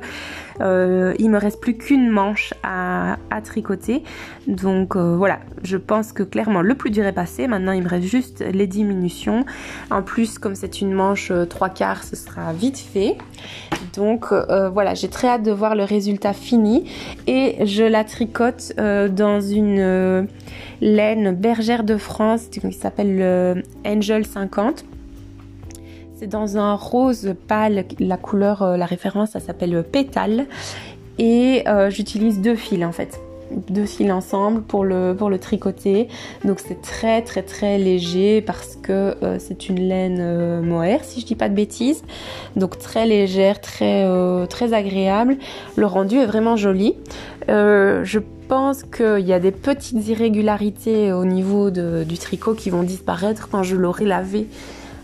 [0.61, 4.03] euh, il me reste plus qu'une manche à, tricoter.
[4.47, 5.41] Donc voilà.
[5.63, 7.47] Je pense que clairement le plus dur est passé.
[7.47, 9.45] Maintenant il me reste juste les diminutions.
[9.91, 13.17] En plus comme c'est une manche trois quarts ce sera vite fait.
[13.95, 14.95] Donc voilà.
[14.95, 16.91] J'ai très hâte de voir le résultat fini.
[17.27, 20.27] Et je la tricote dans une
[20.81, 24.85] laine bergère de France qui s'appelle le Angel 50.
[26.19, 30.47] C'est dans un rose pâle, la couleur, euh, la référence, ça s'appelle pétale.
[31.19, 33.21] Et euh, j'utilise deux fils en fait
[33.71, 36.09] deux fils ensemble pour le, pour le tricoter.
[36.45, 41.27] Donc c'est très très très léger parce que euh, c'est une laine mohair si je
[41.27, 42.03] dis pas de bêtises.
[42.57, 44.05] Donc très légère, très,
[44.49, 45.37] très agréable.
[45.77, 46.97] Le rendu est vraiment joli.
[47.47, 53.49] je pense qu'il y a des petites irrégularités au niveau du tricot qui vont disparaître
[53.49, 54.49] quand je l'aurai lavé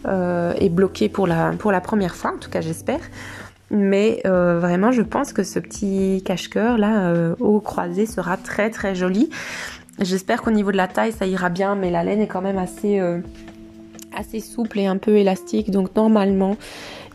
[0.06, 3.00] euh, et bloqué pour la, pour la première fois, en tout cas j'espère.
[3.70, 8.70] Mais euh, vraiment, je pense que ce petit cache-cœur là euh, au croisé sera très
[8.70, 9.30] très joli.
[10.00, 12.58] J'espère qu'au niveau de la taille ça ira bien, mais la laine est quand même
[12.58, 13.00] assez,
[14.16, 16.56] assez souple et un peu élastique, donc normalement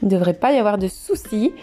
[0.02, 1.54] il ne devrait pas y avoir de soucis.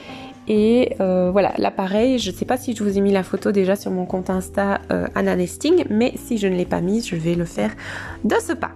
[0.47, 3.51] Et euh, voilà, l'appareil, je ne sais pas si je vous ai mis la photo
[3.51, 7.09] déjà sur mon compte Insta euh, Anna Nesting, mais si je ne l'ai pas mise,
[7.09, 7.71] je vais le faire
[8.25, 8.73] de ce pas.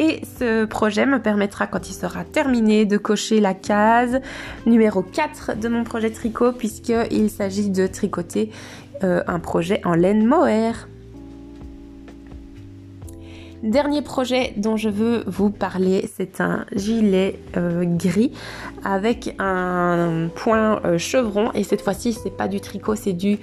[0.00, 4.22] Et ce projet me permettra, quand il sera terminé, de cocher la case
[4.64, 8.50] numéro 4 de mon projet tricot, puisqu'il s'agit de tricoter
[9.04, 10.88] euh, un projet en laine mohair.
[13.62, 18.32] Dernier projet dont je veux vous parler, c'est un gilet euh, gris
[18.82, 23.38] avec un point euh, chevron et cette fois-ci c'est pas du tricot, c'est du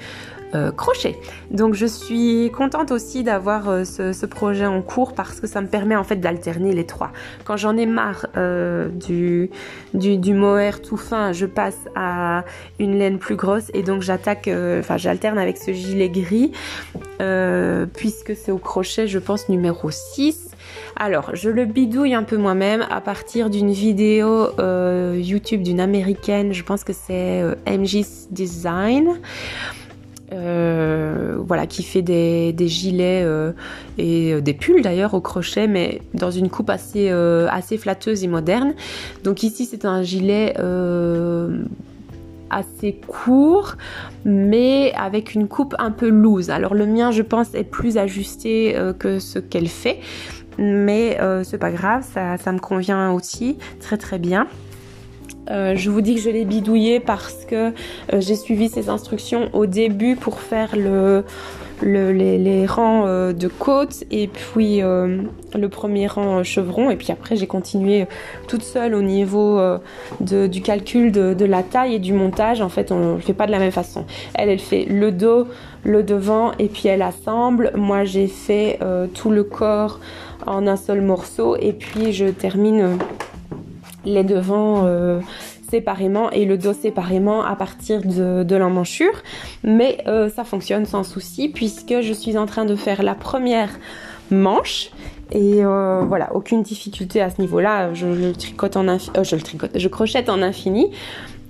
[0.56, 1.18] euh, crochet.
[1.52, 5.68] Donc je suis contente aussi d'avoir euh, ce, projet en cours parce que ça me
[5.68, 7.12] permet en fait d'alterner les trois.
[7.44, 9.50] Quand j'en ai marre euh, du,
[9.94, 12.46] du, mohair tout fin, je passe à
[12.80, 16.54] une laine plus grosse et donc j'attaque, enfin j'alterne avec ce gilet gris
[17.94, 20.52] puisque c'est au crochet je pense numéro 6.
[20.96, 24.48] Alors, je le bidouille un peu moi-même à partir d'une vidéo
[25.14, 29.20] YouTube d'une américaine, je pense que c'est MG's Design.
[30.34, 33.54] Euh, voilà, qui fait des, gilets euh,
[33.98, 38.28] et euh, des pulls d'ailleurs au crochet, mais dans une coupe assez, assez flatteuse et
[38.28, 38.74] moderne.
[39.24, 40.54] Donc ici c'est un gilet
[42.50, 43.76] assez court,
[44.26, 46.50] mais avec une coupe un peu loose.
[46.50, 50.00] Alors le mien, je pense, est plus ajusté que ce qu'elle fait,
[50.58, 54.48] mais c'est pas grave, ça, ça me convient aussi très très bien.
[55.50, 57.70] Euh, je vous dis que je l'ai bidouillé parce que
[58.14, 61.24] euh, j'ai suivi ces instructions au début pour faire le,
[61.82, 66.90] les, rangs euh, de côte et puis le premier rang chevron.
[66.90, 68.08] Et puis après j'ai continué
[68.48, 69.60] toute seule au niveau
[70.20, 72.62] du calcul de, la taille et du montage.
[72.62, 74.06] En fait on ne le fait pas de la même façon.
[74.34, 75.48] Elle elle fait le dos
[75.84, 77.72] le devant et puis elle assemble.
[77.76, 78.80] Moi j'ai fait
[79.14, 80.00] tout le corps
[80.46, 82.98] en un seul morceau et puis je termine
[84.08, 85.20] les devants euh,
[85.70, 89.22] séparément et le dos séparément à partir de, l'emmanchure.
[89.64, 93.70] Mais euh, ça fonctionne sans souci puisque je suis en train de faire la première
[94.32, 94.92] manche.
[95.32, 97.94] Et euh, voilà, aucune difficulté à ce niveau-là.
[97.94, 99.42] Je tricote en je le
[99.76, 100.92] je crochette en infini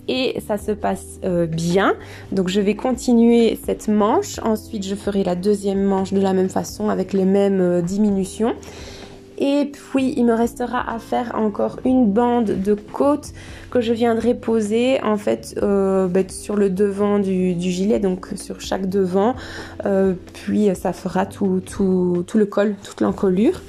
[0.07, 1.93] et ça se passe bien.
[2.31, 4.39] Donc je vais continuer cette manche.
[4.43, 8.55] Ensuite, je ferai la deuxième manche de la même façon avec les mêmes diminutions.
[9.37, 13.33] Et puis il me restera à faire encore une bande de côte
[13.69, 18.61] que je viendrai poser en fait euh, ben, sur le devant du, gilet, donc sur
[18.61, 19.35] chaque devant.
[19.85, 23.61] Euh, puis ça fera tout, le col, toute l'encolure.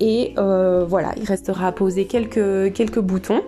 [0.00, 3.40] Et euh, voilà, il restera à poser quelques, boutons.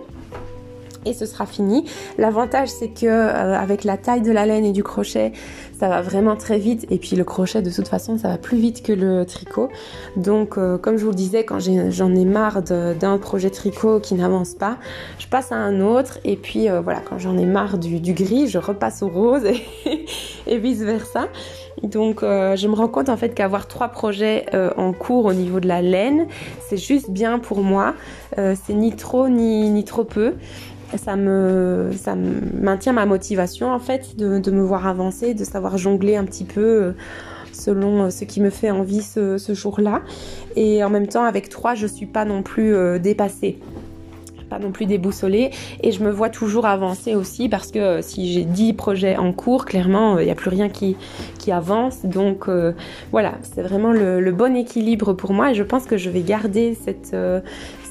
[1.05, 1.85] et ce sera fini.
[2.17, 5.33] L'avantage c'est que avec la taille de la laine et du crochet,
[5.81, 8.59] ça va vraiment très vite et puis le crochet de toute façon ça va plus
[8.59, 9.67] vite que le tricot.
[10.15, 14.13] Donc euh, comme je vous le disais quand j'en ai, marre d'un projet tricot qui
[14.13, 14.77] n'avance pas,
[15.17, 18.47] je passe à un autre et puis euh, voilà quand j'en ai marre du, gris,
[18.47, 20.05] je repasse au rose et,
[20.45, 21.29] et vice versa.
[21.81, 24.45] Donc je me rends compte en fait qu'avoir trois projets
[24.77, 26.27] en cours au niveau de la laine,
[26.67, 27.95] c'est juste bien pour moi.
[28.35, 30.35] c'est ni trop ni, ni trop peu
[30.97, 31.91] ça me,
[32.59, 36.61] maintient ma motivation en fait de, me voir avancer, de savoir jongler un petit peu
[36.61, 36.91] euh,
[37.53, 40.01] selon euh, ce qui me fait envie ce, jour-là.
[40.55, 43.59] Et en même temps, avec trois, je suis pas non plus euh, dépassée
[44.51, 45.49] pas non plus déboussolée.
[45.81, 49.65] Et je me vois toujours avancer aussi parce que si j'ai 10 projets en cours,
[49.65, 50.97] clairement il n'y a plus rien qui,
[51.39, 52.05] qui avance.
[52.05, 52.49] Donc
[53.11, 55.51] voilà c'est vraiment le, bon équilibre pour moi.
[55.51, 57.15] Et je pense que je vais garder cette,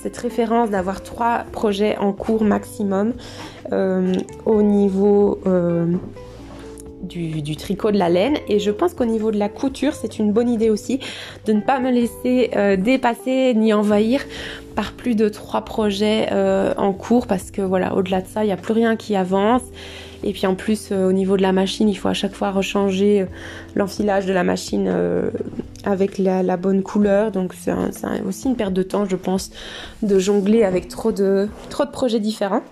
[0.03, 3.13] cette référence d'avoir trois projets en cours maximum
[3.73, 4.15] euh,
[4.47, 5.39] au niveau
[7.17, 8.37] euh, du, tricot de la laine.
[8.49, 11.01] Et je pense qu'au niveau de la couture, c'est une bonne idée aussi
[11.47, 14.23] de ne pas me laisser euh, dépasser ni envahir
[14.75, 18.53] par plus de trois projets en cours parce que voilà, au-delà de ça, il n'y
[18.53, 19.63] a plus rien qui avance.
[20.23, 23.27] Et puis en plus, au niveau de la machine, il faut à chaque fois rechanger
[23.75, 24.91] l'enfilage de la machine
[25.85, 27.33] avec la, bonne couleur.
[27.33, 27.73] Donc c'est
[28.27, 29.51] aussi une perte de temps, je pense,
[30.03, 31.49] de jongler avec trop de
[31.93, 32.63] projets différents.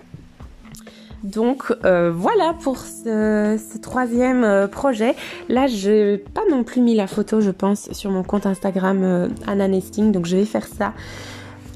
[1.23, 5.15] Donc euh, voilà pour ce, troisième euh, projet.
[5.49, 9.03] Là, je n'ai pas non plus mis la photo, je pense, sur mon compte Instagram
[9.03, 10.11] euh, Anna Nesting.
[10.11, 10.93] Donc je vais faire ça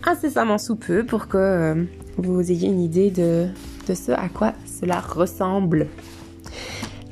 [0.06, 1.86] incessamment sous peu pour que
[2.18, 3.48] vous ayez une idée de,
[3.88, 5.88] de ce à quoi cela ressemble.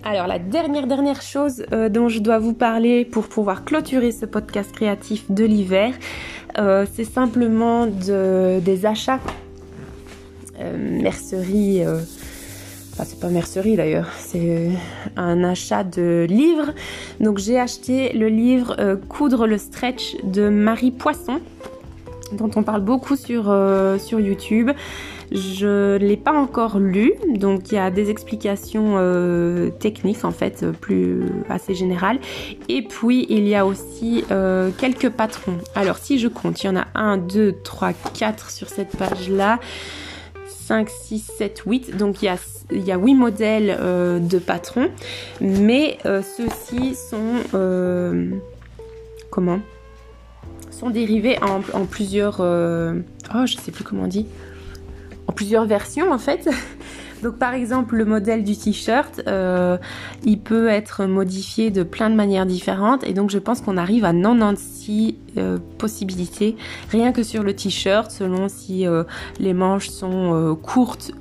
[0.03, 4.71] Alors la dernière dernière chose dont je dois vous parler pour pouvoir clôturer ce podcast
[4.73, 5.93] créatif de l'hiver,
[6.57, 9.19] c'est simplement des achats
[10.59, 11.83] mercerie.
[12.93, 14.69] Enfin, c'est pas mercerie d'ailleurs, c'est
[15.15, 16.73] un achat de livres.
[17.19, 18.75] Donc j'ai acheté le livre
[19.07, 21.39] Coudre le stretch de Marie Poisson,
[22.33, 23.43] dont on parle beaucoup sur,
[23.99, 24.71] sur YouTube.
[25.31, 30.31] Je ne l'ai pas encore lu, donc il y a des explications euh, techniques en
[30.31, 32.19] fait, plus assez générales.
[32.67, 35.57] Et puis il y a aussi euh, quelques patrons.
[35.73, 39.59] Alors si je compte, il y en a 1, 2, 3, 4 sur cette page-là.
[40.47, 41.95] 5, 6, 7, 8.
[41.95, 42.35] Donc il y a,
[42.71, 44.89] il y a 8 modèles euh, de patrons.
[45.39, 47.41] Mais ceux-ci sont...
[49.29, 49.59] comment?
[50.69, 52.39] Sont dérivés en, en plusieurs...
[52.39, 54.27] oh, je sais plus comment on dit
[55.31, 56.49] plusieurs versions en fait.
[57.23, 59.77] Donc par exemple le modèle du t-shirt, euh,
[60.23, 64.05] il peut être modifié de plein de manières différentes et donc je pense qu'on arrive
[64.05, 66.55] à 96 euh, possibilités
[66.89, 69.03] rien que sur le t-shirt selon si euh,
[69.39, 71.11] les manches sont courtes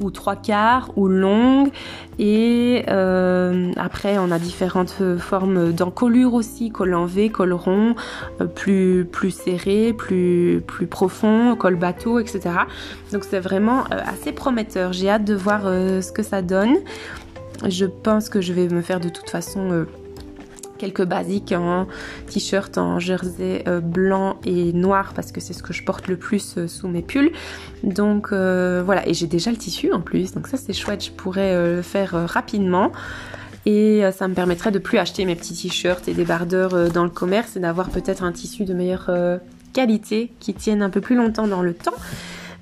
[0.00, 1.70] ou trois quarts ou longue
[2.18, 7.94] et euh, après on a différentes formes d'encolure aussi col en V col rond
[8.40, 12.50] euh, plus plus serré plus plus profond col bateau etc
[13.12, 14.92] donc c'est vraiment euh, assez prometteur.
[14.92, 16.76] J'ai hâte de voir ce que ça donne.
[17.68, 19.86] Je pense que je vais me faire de toute façon
[20.80, 21.86] quelques basiques en
[22.26, 26.16] t-shirt, en jersey euh, blanc et noir parce que c'est ce que je porte le
[26.16, 27.32] plus euh, sous mes pulls.
[27.84, 31.10] Donc euh, voilà, et j'ai déjà le tissu en plus, donc ça c'est chouette, je
[31.10, 32.90] pourrais le faire rapidement.
[33.66, 37.10] Et ça me permettrait de plus acheter mes petits t-shirts et des bardeurs dans le
[37.10, 39.10] commerce et d'avoir peut-être un tissu de meilleure
[39.74, 41.94] qualité qui tienne un peu plus longtemps dans le temps.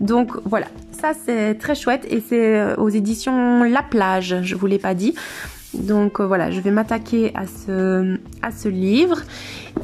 [0.01, 4.81] Donc voilà, ça c'est très chouette et c'est aux éditions La Plage, je vous l'ai
[4.81, 5.15] pas dit.
[5.75, 9.19] Donc euh, voilà, je vais m'attaquer à ce, livre.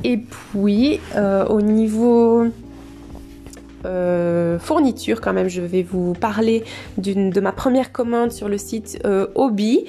[0.02, 2.46] Et puis euh, au niveau
[3.84, 6.64] euh, fourniture quand même, je vais vous parler
[6.96, 8.98] de ma première commande sur le site
[9.34, 9.84] Hobby.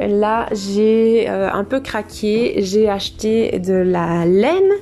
[0.00, 2.56] Là, j'ai un peu craqué.
[2.58, 4.72] J'ai acheté de la laine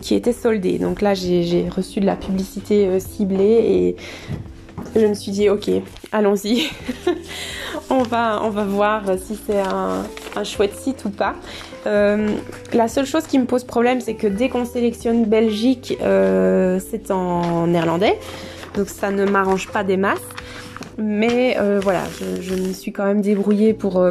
[0.00, 0.78] qui était soldée.
[0.78, 3.96] Donc là, j'ai reçu de la publicité ciblée et
[4.94, 5.70] je me suis dit, ok,
[6.12, 6.68] allons-y.
[7.90, 10.04] on, va, voir si c'est un,
[10.44, 11.34] chouette site ou pas.
[11.86, 12.36] Euh,
[12.72, 17.10] la seule chose qui me pose problème, c'est que dès qu'on sélectionne Belgique, euh, c'est
[17.10, 18.18] en néerlandais.
[18.74, 20.20] Donc ça ne m'arrange pas des masses.
[20.96, 24.04] Mais euh, voilà, je, je, me suis quand même débrouillée pour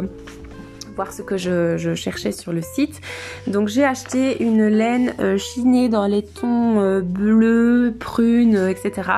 [1.06, 3.00] ce que je, cherchais sur le site.
[3.46, 9.10] Donc j'ai acheté une laine euh, chinée dans les tons euh, bleus, prunes, euh, etc.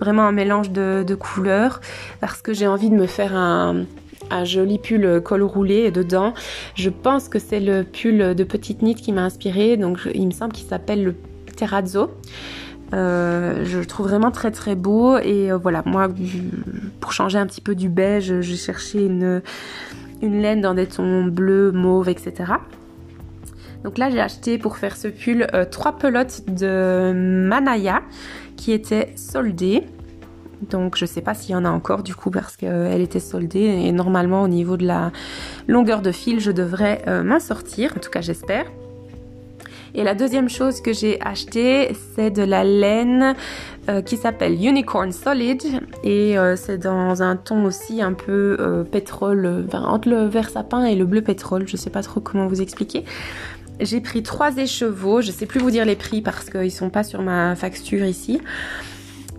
[0.00, 1.80] Vraiment un mélange de, couleurs
[2.20, 3.84] parce que j'ai envie de me faire un,
[4.44, 6.32] joli pull col roulé dedans.
[6.74, 9.76] Je pense que c'est le pull de petite nid qui m'a inspiré.
[9.76, 11.14] Donc il me semble qu'il s'appelle le
[11.54, 12.10] Terrazzo.
[12.92, 16.08] je le trouve vraiment très très beau et voilà, moi
[17.00, 19.42] pour changer un petit peu du beige, j'ai cherché une,
[20.22, 22.54] une laine dans des tons bleus, mauve, etc.
[23.84, 28.02] Donc là, j'ai acheté pour faire ce pull trois pelotes de Manaya
[28.56, 29.84] qui étaient soldées.
[30.70, 33.64] Donc je sais pas s'il y en a encore du coup parce qu'elle était soldée
[33.84, 35.10] et normalement au niveau de la
[35.66, 38.66] longueur de fil je devrais euh, m'en sortir, en tout cas j'espère.
[39.94, 43.34] Et la deuxième chose que j'ai acheté c'est de la laine
[43.88, 45.62] euh, qui s'appelle Unicorn Solid.
[46.02, 50.94] Et euh, c'est dans un ton aussi un peu pétrole, entre le vert sapin et
[50.94, 53.04] le bleu pétrole, je sais pas trop comment vous expliquer.
[53.80, 57.02] J'ai pris trois écheveaux, je sais plus vous dire les prix parce qu'ils sont pas
[57.02, 58.40] sur ma facture ici.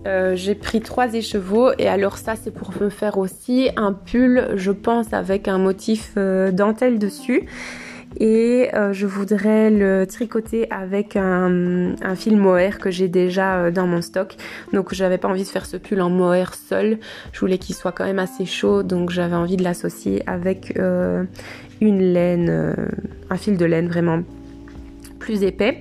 [0.06, 4.50] Euh, j'ai pris trois écheveaux et alors ça c'est pour me faire aussi un pull
[4.54, 7.46] je pense avec un motif euh, dentelle dessus
[8.18, 14.02] et euh, je voudrais le tricoter avec un, fil mohair que j'ai déjà dans mon
[14.02, 14.36] stock
[14.72, 16.98] donc j'avais pas envie de faire ce pull en mohair seul
[17.32, 20.76] je voulais qu'il soit quand même assez chaud donc j'avais envie de l'associer avec
[21.80, 22.76] une laine
[23.30, 24.22] un fil de laine vraiment
[25.18, 25.80] plus épais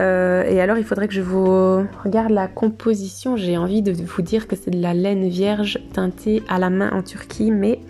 [0.00, 3.36] euh, et alors, il faudrait que je vous regarde la composition.
[3.36, 6.90] J'ai envie de vous dire que c'est de la laine vierge teintée à la main
[6.92, 7.80] en Turquie, mais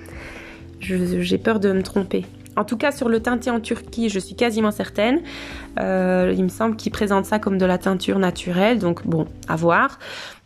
[0.80, 2.24] j'ai peur de me tromper.
[2.60, 5.20] En tout cas, sur le teinté en Turquie, je suis quasiment certaine.
[5.78, 9.56] Euh, il me semble qu'il présente ça comme de la teinture naturelle, donc bon, à
[9.56, 9.98] voir.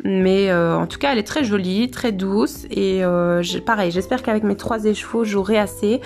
[0.05, 2.67] Mais euh, en tout cas, elle est très jolie, très douce.
[2.71, 3.03] Et
[3.67, 6.01] pareil, j'espère qu'avec mes trois écheveaux, j'aurai assez.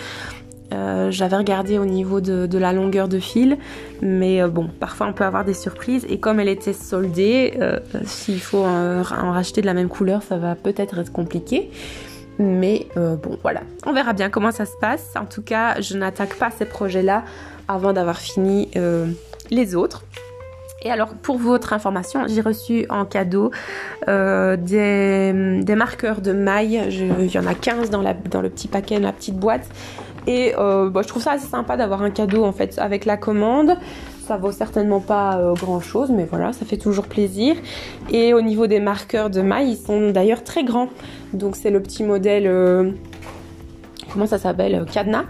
[0.75, 3.57] Euh, j'avais regardé au niveau de, la longueur de fil,
[4.03, 6.07] mais euh, bon, parfois on peut avoir des surprises.
[6.11, 10.37] Et comme elle était soldée, euh, s'il faut en, racheter de la même couleur, ça
[10.37, 11.71] va peut-être être compliqué.
[12.39, 15.15] Mais bon, voilà, on verra bien comment ça se passe.
[15.17, 17.25] En tout cas, je n'attaque pas ces projets-là
[17.67, 18.71] avant d'avoir fini
[19.51, 20.05] les autres.
[20.83, 23.51] Et alors, pour votre information, j'ai reçu en cadeau
[24.07, 26.81] des, marqueurs de maille.
[26.91, 29.69] il y en a 15 dans, le petit paquet, dans la petite boîte.
[30.29, 33.17] Et euh, bah, je trouve ça assez sympa d'avoir un cadeau en fait avec la
[33.17, 33.79] commande.
[34.29, 37.57] Ça vaut certainement pas euh, grand chose, mais voilà, ça fait toujours plaisir.
[38.11, 40.91] Et au niveau des marqueurs de maille, ils sont d'ailleurs très grands.
[41.33, 42.91] Donc c'est le petit modèle, euh,
[44.13, 45.25] comment ça s'appelle, cadenas.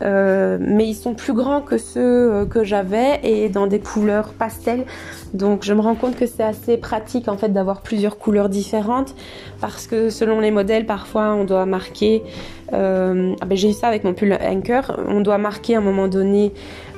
[0.00, 4.86] mais ils sont plus grands que ceux que j'avais et dans des couleurs pastel.
[5.34, 9.14] Donc je me rends compte que c'est assez pratique en fait d'avoir plusieurs couleurs différentes
[9.60, 12.22] parce que selon les modèles parfois on doit marquer
[12.72, 15.82] euh, ah ben, j'ai eu ça avec mon pull Anchor on doit marquer à un
[15.82, 16.52] moment donné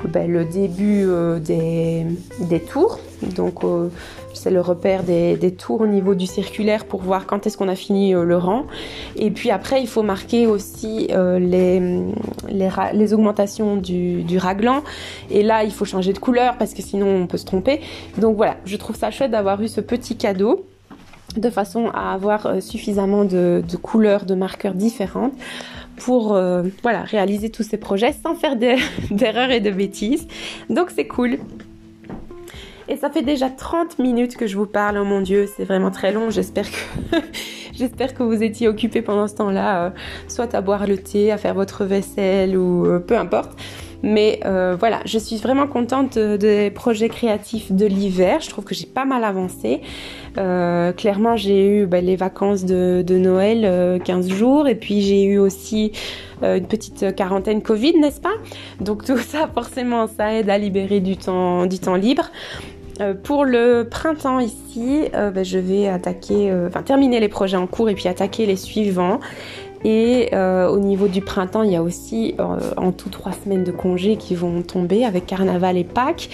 [0.08, 2.98] ben, le début euh, des, tours.
[3.36, 3.88] Donc euh,
[4.34, 7.74] c'est le repère des, tours au niveau du circulaire pour voir quand est-ce qu'on a
[7.74, 8.66] fini le rang.
[9.16, 14.82] Et puis après il faut marquer aussi les, augmentations du, raglan.
[15.30, 17.80] Et là il faut changer de couleur parce que sinon on peut se tromper.
[18.18, 18.56] Donc voilà.
[18.64, 20.66] Je trouve ça chouette d'avoir eu ce petit cadeau
[21.36, 25.32] de façon à avoir euh, suffisamment de, couleurs, de marqueurs différentes
[25.96, 28.56] pour euh, voilà, réaliser tous ces projets sans faire
[29.10, 30.26] d'erreurs et de bêtises.
[30.70, 31.38] Donc c'est cool.
[32.88, 35.90] Et ça fait déjà 30 minutes que je vous parle, oh mon dieu, c'est vraiment
[35.90, 36.28] très long.
[37.72, 39.90] J'espère que vous étiez occupés pendant ce temps-là, euh,
[40.28, 43.58] soit à boire le thé, à faire votre vaisselle ou peu importe.
[44.02, 48.40] Mais euh, voilà, je suis vraiment contente des projets créatifs de l'hiver.
[48.40, 49.80] Je trouve que j'ai pas mal avancé.
[50.38, 55.22] Euh, clairement, j'ai eu bah, les vacances de, Noël, 15 euh, jours, et puis j'ai
[55.22, 55.92] eu aussi
[56.42, 58.34] une petite quarantaine Covid, n'est-ce pas?
[58.80, 62.32] Donc tout ça, forcément, ça aide à libérer du temps, libre.
[63.22, 66.52] pour le printemps ici, bah, je vais attaquer,
[66.84, 69.20] terminer les projets en cours et puis attaquer les suivants.
[69.84, 73.64] Et euh, au niveau du printemps, il y a aussi euh, en tout trois semaines
[73.64, 76.30] de congés qui vont tomber avec Carnaval et Pâques.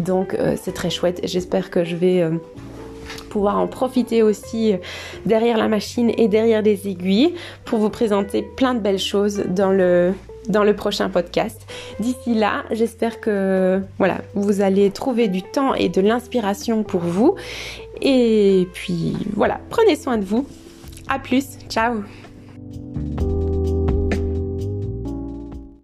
[0.00, 1.20] Donc euh, c'est très chouette.
[1.24, 2.24] J'espère que je vais
[3.30, 4.74] pouvoir en profiter aussi
[5.26, 7.34] derrière la machine et derrière des aiguilles
[7.64, 10.12] pour vous présenter plein de belles choses dans le
[10.48, 11.66] dans le prochain podcast.
[11.98, 17.34] D'ici là, j'espère que voilà, vous allez trouver du temps et de l'inspiration pour vous.
[18.00, 20.46] Et puis voilà, prenez soin de vous.
[21.08, 22.02] À plus, ciao
[22.96, 23.35] you